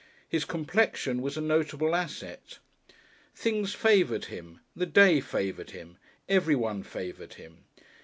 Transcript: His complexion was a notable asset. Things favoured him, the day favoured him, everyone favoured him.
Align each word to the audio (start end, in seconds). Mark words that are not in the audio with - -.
His 0.27 0.45
complexion 0.45 1.21
was 1.21 1.37
a 1.37 1.41
notable 1.41 1.93
asset. 1.93 2.57
Things 3.35 3.75
favoured 3.75 4.25
him, 4.33 4.59
the 4.75 4.87
day 4.87 5.19
favoured 5.19 5.69
him, 5.69 5.99
everyone 6.27 6.81
favoured 6.81 7.35
him. 7.35 7.65